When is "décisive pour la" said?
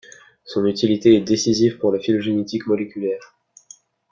1.21-1.99